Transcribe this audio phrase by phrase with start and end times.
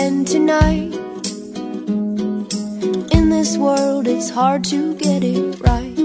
[0.00, 0.94] again tonight.
[3.12, 5.96] In this world, it's hard to get it right.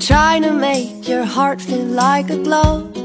[0.00, 2.96] Trying to make your heart feel like a glove.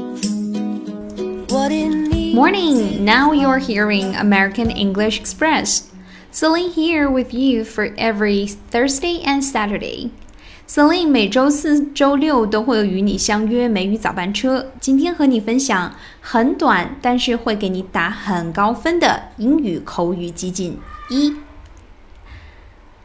[1.50, 2.34] What it needs.
[2.34, 3.04] Morning!
[3.04, 5.90] Now you're hearing American English Express.
[6.30, 10.12] Celine here with you for every Thursday and Saturday.
[10.68, 14.70] Celine 每周四、周六都会与你相约美语早班车。
[14.78, 21.34] 今天和你分享很短，但是会给你打很高分的英语口语集锦一。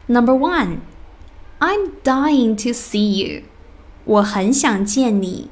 [0.06, 0.80] Number one,
[1.58, 3.44] I'm dying to see you.
[4.04, 5.48] 我很想见你。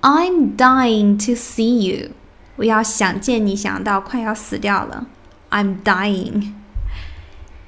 [0.00, 2.10] I'm dying to see you.
[2.56, 5.06] 我要想见你，想到快要死掉了。
[5.50, 6.54] I'm dying.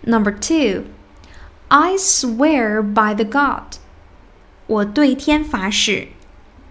[0.02, 0.82] Number two.
[1.72, 3.78] I swear by the God.
[4.66, 6.08] 我对天发誓.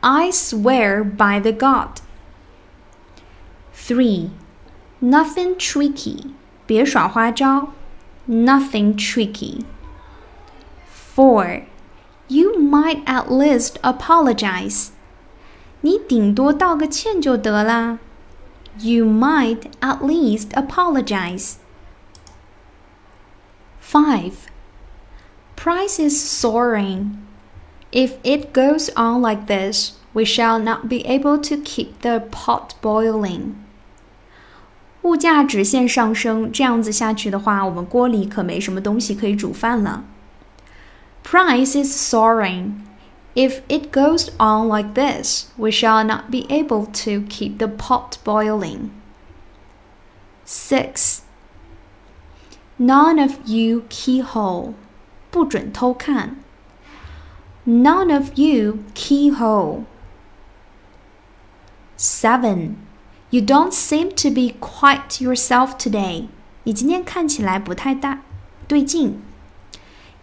[0.01, 2.01] I swear by the God.
[3.73, 4.31] 3.
[5.01, 6.33] Nothing tricky.
[6.65, 7.69] 别耍花招.
[8.27, 9.63] Nothing tricky.
[11.15, 11.63] 4.
[12.27, 14.89] You might at least apologize.
[15.79, 17.99] 你顶多道个歉就得了.
[18.79, 21.55] You might at least apologize.
[23.79, 24.48] 5.
[25.61, 27.17] Price is soaring.
[27.91, 32.75] If it goes on like this, we shall not be able to keep the pot
[32.81, 33.55] boiling.
[35.01, 40.05] 物价直线上升，这样子下去的话，我们锅里可没什么东西可以煮饭了。
[41.25, 42.75] Price is soaring.
[43.35, 48.13] If it goes on like this, we shall not be able to keep the pot
[48.23, 48.91] boiling.
[50.45, 51.23] 6.
[52.77, 54.75] None of you keyhole.
[55.30, 56.36] 不准偷看。
[57.66, 59.84] None of you keyhole.
[61.96, 62.76] 7.
[63.30, 66.28] You don't seem to be quite yourself today.
[66.64, 68.22] 你今天看起来不太大
[68.68, 69.22] 对劲。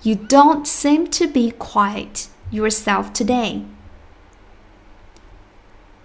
[0.04, 3.64] You don't seem to be quite yourself today.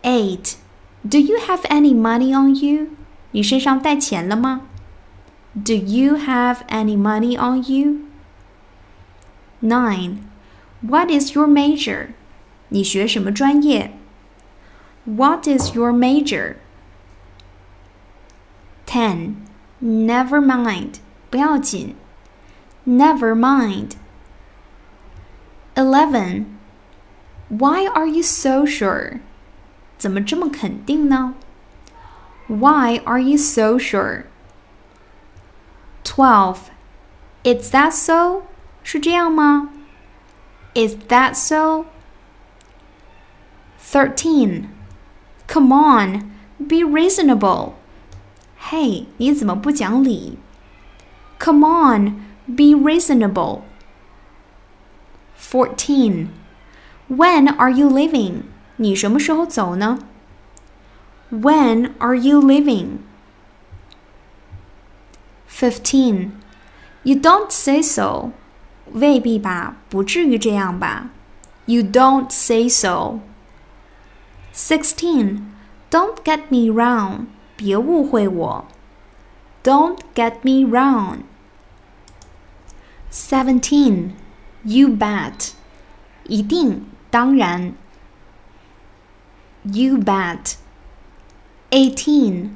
[0.02, 0.56] 8.
[1.08, 2.88] Do you have any money on you?
[3.32, 4.62] 你身上带钱了吗？
[5.54, 8.00] Do you have any money on you?
[9.60, 10.28] 9.
[10.82, 12.08] What is your major?
[12.68, 13.92] 你学什么专业？
[15.04, 16.56] What is your major?
[18.86, 19.36] 10.
[19.80, 20.96] Never mind.
[21.30, 21.94] 不要紧。
[22.86, 23.92] Never mind.
[25.74, 26.46] 11.
[27.48, 29.20] Why are you so sure?
[29.98, 31.34] 怎么这么肯定呢？
[32.48, 34.24] Why are you so sure?
[36.04, 36.70] 12.
[37.44, 38.42] Is that so?
[38.82, 39.70] 是这样吗？
[40.74, 41.86] Is that so?
[43.80, 44.68] 13.
[45.46, 47.72] Come on, be reasonable.
[48.58, 50.38] 嘿，你怎么不讲理？
[51.38, 53.62] Come on, be reasonable.
[55.38, 56.28] 14.
[57.08, 58.42] When are you leaving?
[58.76, 60.00] 你什么时候走呢？
[61.30, 62.98] When are you leaving?
[65.48, 66.30] 15.
[67.04, 68.32] You don't say so.
[68.92, 71.10] 未必吧，不至于这样吧。
[71.66, 73.20] You don't say so.
[74.54, 75.52] Sixteen.
[75.90, 77.26] Don't get me wrong.
[77.56, 78.66] 别误会我。
[79.62, 81.20] Don't get me wrong.
[83.10, 84.10] Seventeen.
[84.62, 85.50] You bet.
[86.24, 87.74] 一定，当然。
[89.64, 90.54] You bet.
[91.70, 92.50] Eighteen.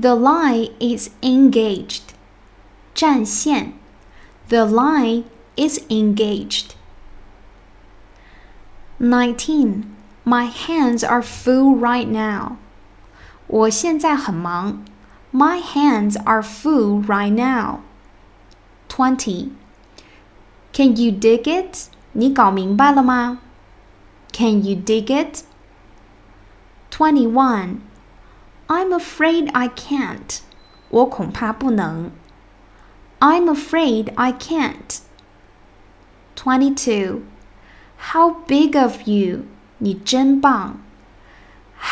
[0.00, 2.02] The line is engaged.
[2.94, 3.74] 战线。
[4.48, 5.24] The line
[5.56, 6.74] is engaged.
[8.98, 9.94] 19.
[10.24, 12.56] My hands are full right now.
[13.46, 14.84] 我现在很忙。
[15.32, 17.80] My hands are full right now.
[18.88, 19.50] 20.
[20.72, 21.88] Can you dig it?
[22.12, 23.38] 你搞明白了吗？
[24.32, 25.42] Can you dig it?
[26.90, 27.80] 21.
[28.66, 30.40] I'm afraid I can't.
[30.90, 32.10] 我恐怕不能。
[33.20, 35.00] I'm afraid I can't.
[36.36, 37.22] 22.
[38.12, 39.44] How big of you!
[39.78, 40.80] 你真棒。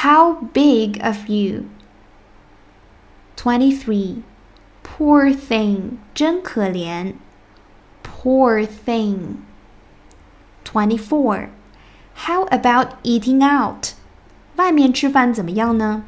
[0.03, 1.65] How big of you!
[3.37, 4.23] 23.
[4.83, 5.99] Poor thing!
[6.15, 7.15] 真可怜。
[8.03, 9.37] Poor thing.
[10.65, 11.51] 24.
[12.27, 13.95] How about eating out?
[14.57, 16.05] 外面吃饭怎么样呢？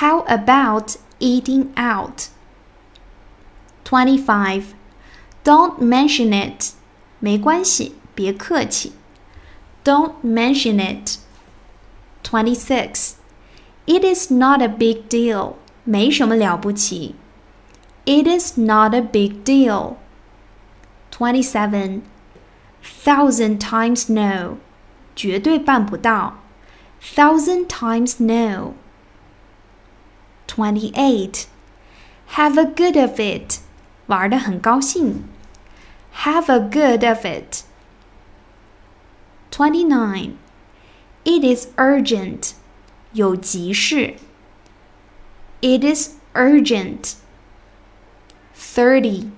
[0.00, 2.28] How about eating out?
[3.84, 4.74] 25.
[5.44, 6.72] Don't mention it.
[7.22, 8.92] 没关系，别客气。
[9.84, 11.18] Don't mention it.
[12.24, 13.14] 26.
[13.86, 15.54] It is not a big deal.
[15.84, 17.14] 没什么了不起。
[18.04, 19.96] It is not a big deal.
[21.10, 22.02] Twenty-seven.
[23.04, 24.58] Thousand times no.
[25.16, 26.38] 绝对办不到。
[27.02, 28.74] Thousand times no.
[30.46, 31.44] Twenty-eight.
[32.34, 33.60] Have a good of it.
[34.06, 35.24] 玩得很高兴。
[36.24, 37.62] Have a good of it.
[39.50, 40.38] Twenty-nine.
[41.24, 42.54] It is urgent.
[43.12, 44.14] 有急事。
[45.60, 47.14] It is urgent.
[48.56, 49.30] Thirty.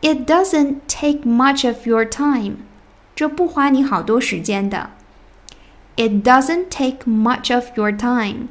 [0.00, 2.58] It doesn't take much of your time.
[3.14, 4.90] 这不花你好多时间的。
[5.96, 8.48] It doesn't take much of your time.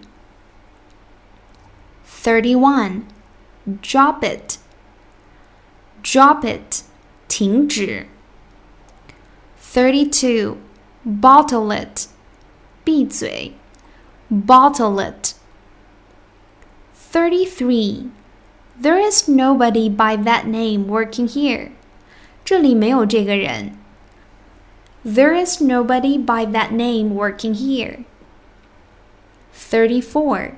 [2.24, 3.04] Thirty-one.
[3.81, 4.57] Drop it.
[6.04, 6.84] Drop it.
[7.34, 8.07] 停止。
[9.62, 10.57] Thirty-two.
[11.06, 12.07] Bottle it.
[12.84, 13.54] 闭嘴。
[14.30, 15.34] Bottle it.
[17.12, 18.10] Thirty-three.
[18.81, 21.72] There is nobody by that name working here.
[22.46, 23.78] 这里没有这个人。
[25.06, 28.06] There is nobody by that name working here.
[29.54, 30.54] 34.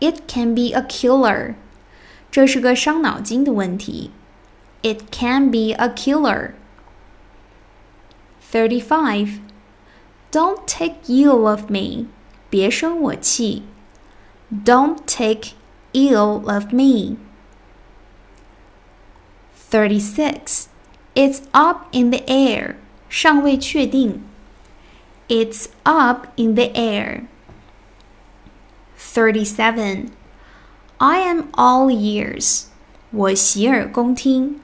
[0.00, 1.54] It can be a killer.
[2.30, 4.10] 这是个伤脑筋的问题。
[4.82, 6.54] It can be a killer.
[8.40, 9.40] 35.
[10.30, 12.06] Don't take ill of me.
[12.50, 13.64] 别生我气。
[14.50, 15.52] Don't take
[15.92, 17.16] ill of me.
[19.70, 20.68] 36.
[21.14, 22.76] It's up in the air.
[23.08, 24.22] 尚未确定。
[25.28, 27.26] It's up in the air.
[28.96, 30.10] 37.
[30.98, 32.64] I am all ears.
[33.10, 34.60] 我洗耳恭听。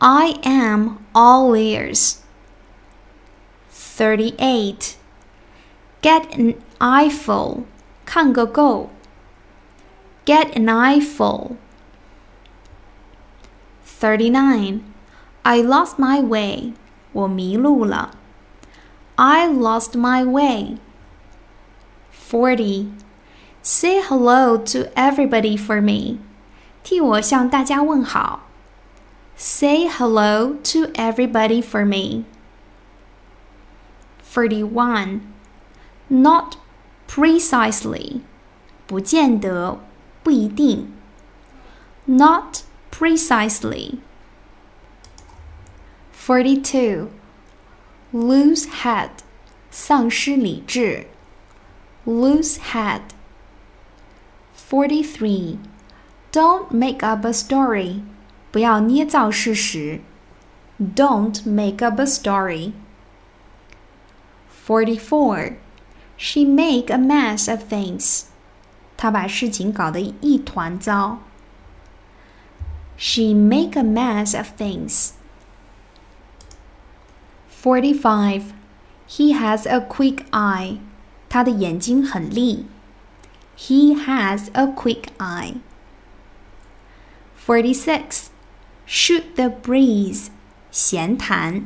[0.00, 2.22] I am all ears.
[3.70, 4.96] 38.
[6.02, 7.64] Get an eyeful.
[8.04, 8.90] 看个够。
[10.26, 11.56] Get an eyeful.
[14.00, 14.82] 39.
[15.42, 16.72] I lost my way.
[17.12, 18.10] 我迷路了。
[19.16, 20.78] I lost my way.
[22.30, 22.88] 40.
[23.62, 26.18] Say hello to everybody for me.
[26.82, 28.40] 替我向大家问好。
[29.38, 32.24] Say hello to everybody for me.
[34.22, 35.20] 41.
[36.08, 36.56] Not
[37.08, 38.20] precisely.
[38.86, 39.80] 不见得，
[40.22, 40.92] 不一定。
[42.06, 43.98] Not precisely.
[46.12, 47.08] 42.
[48.12, 49.10] Lose head.
[49.70, 51.06] 丧失理智。
[52.06, 53.00] Lose head.
[54.54, 55.58] 43.
[56.32, 58.02] Don't make up a story.
[58.50, 60.00] 不要捏造事实。
[60.78, 62.72] Don't make up a story.
[64.66, 65.56] 44.
[66.16, 68.24] She make a mess of things.
[68.96, 71.18] 她把事情搞得一团糟。
[72.96, 75.12] She make a mess of things.
[77.62, 78.52] 45.
[79.08, 80.78] He has a quick eye.
[81.28, 82.66] 他的眼睛很利。
[83.56, 85.56] He has a quick eye.
[87.46, 88.27] 46.
[88.88, 90.28] Shoot the breeze.
[90.70, 91.64] 闲谈。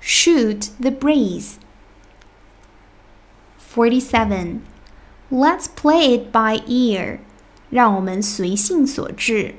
[0.00, 1.56] Shoot the breeze.
[3.58, 4.62] 47.
[5.30, 7.20] Let's play it by ear.
[7.70, 9.56] 让我们随性所致。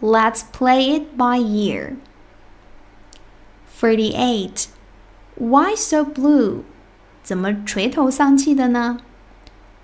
[0.00, 1.96] Let's play it by ear.
[3.80, 4.66] 48.
[5.36, 6.64] Why so blue?
[7.22, 8.98] 怎么垂头丧气的呢？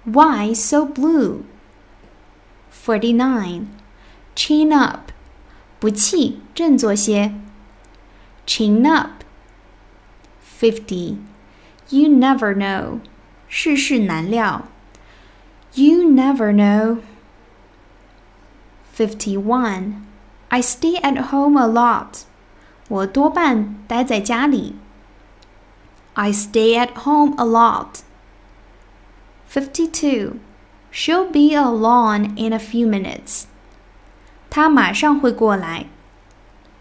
[0.04, 1.42] Why so blue?
[2.70, 3.66] Forty nine.
[4.34, 5.11] Chin up.
[5.82, 7.34] 不气，振作些。
[8.46, 9.22] Chin up.
[10.60, 11.18] Fifty.
[11.90, 13.00] You never know.
[13.48, 14.66] 世事难料。
[15.74, 16.98] You never know.
[18.96, 20.02] Fifty one.
[20.48, 22.22] I stay at home a lot.
[22.88, 24.74] 我多半待在家里。
[26.14, 28.00] I stay at home a lot.
[29.48, 30.38] 52.
[30.90, 33.44] She'll be along in a few minutes.
[34.52, 35.86] 她马上会过来。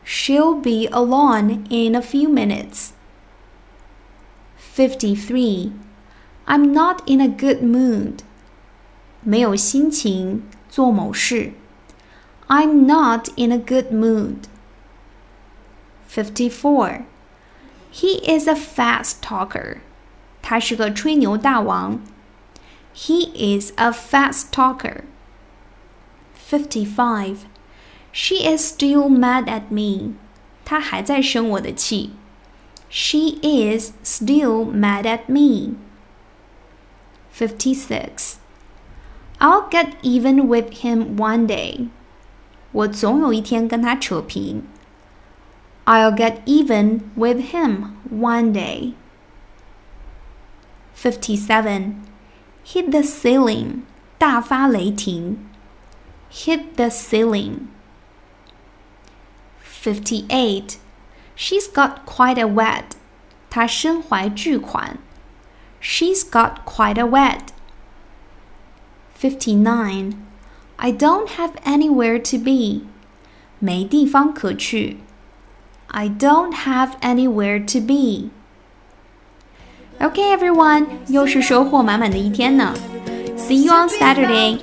[0.06, 2.92] She'll be along in a few minutes.
[4.58, 5.74] 53.
[6.46, 8.20] I'm not in a good mood.
[9.22, 11.52] 没有心情做某事。
[12.48, 14.48] I'm not in a good mood.
[16.08, 17.02] 54.
[17.92, 19.80] He is a fast talker.
[20.42, 22.00] 他是个吹牛大王。
[22.96, 25.04] He is a fast talker.
[26.50, 27.40] 55.
[28.12, 30.14] She is still mad at me.
[30.66, 32.12] 她还在生我的气。
[32.90, 35.76] She is still mad at me.
[37.32, 38.40] 56.
[39.40, 41.90] I'll get even with him one day.
[42.72, 44.64] 我总有一天跟他扯平。
[45.86, 48.94] I'll get even with him one day.
[50.96, 51.96] 57.
[52.66, 53.84] Hit the ceiling.
[54.18, 55.38] 大发雷霆。
[56.32, 57.68] Hit the ceiling.
[59.82, 60.78] 58.
[61.36, 62.96] She's got quite a wet.
[63.50, 64.98] 她身怀巨款。
[65.82, 67.50] She's got quite a wet.
[69.16, 70.14] 59.
[70.78, 72.84] I don't have anywhere to be.
[73.60, 74.98] 没地方可去。
[75.88, 78.30] I don't have anywhere to be.
[80.00, 82.76] Okay, everyone，又是收获满满的一天呢。
[83.38, 84.60] See you on Saturday.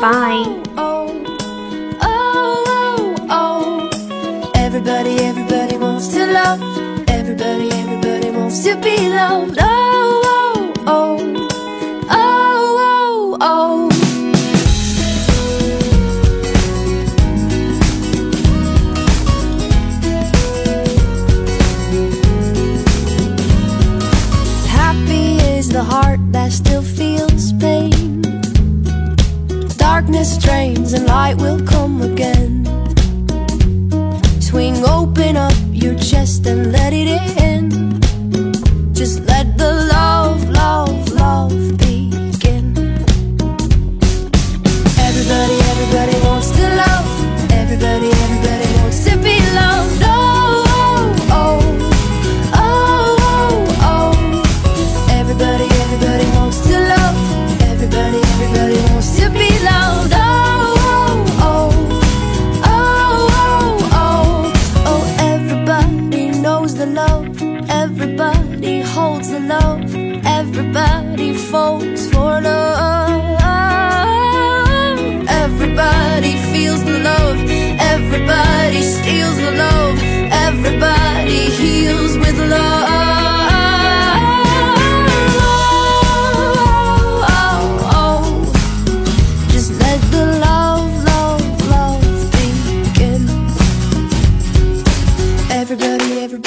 [0.00, 0.95] Bye.
[4.89, 6.61] Everybody, everybody wants to love.
[7.09, 9.57] Everybody, everybody wants to be loved.
[9.59, 11.46] Oh, oh, oh.
[71.49, 72.06] Everybody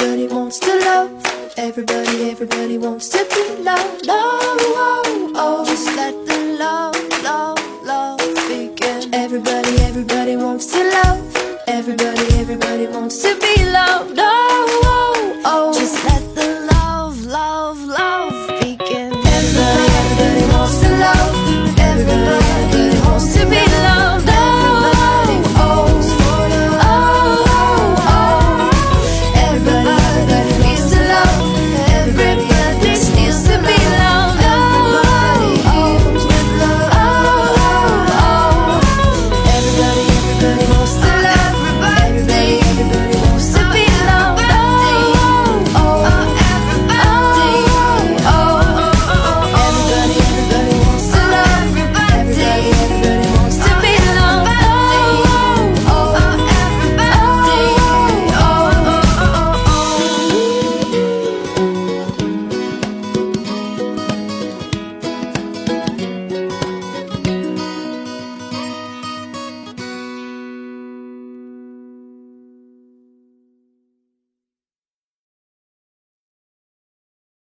[0.01, 1.11] Everybody, wants to love.
[1.57, 4.05] Everybody, everybody wants to be loved.
[4.09, 4.57] Oh,
[5.05, 5.63] oh, oh.
[5.65, 8.17] Just let the love, love, love
[8.47, 9.13] begin.
[9.13, 11.21] Everybody, everybody wants to love.
[11.67, 14.17] Everybody, everybody wants to be loved.
[14.17, 15.79] Oh, oh, oh.
[15.79, 16.03] Just